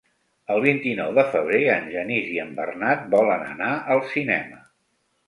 El 0.53 0.61
vint-i-nou 0.61 1.11
de 1.17 1.25
febrer 1.35 1.59
en 1.73 1.85
Genís 1.95 2.31
i 2.37 2.39
en 2.45 2.49
Bernat 2.61 3.05
volen 3.17 3.45
anar 3.51 3.69
al 3.97 4.03
cinema. 4.15 4.65